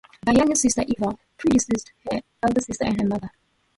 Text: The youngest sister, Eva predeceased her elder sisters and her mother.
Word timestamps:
The 0.25 0.33
youngest 0.33 0.63
sister, 0.63 0.81
Eva 0.81 1.15
predeceased 1.37 1.91
her 2.09 2.21
elder 2.41 2.59
sisters 2.61 2.87
and 2.87 2.99
her 3.01 3.07
mother. 3.07 3.29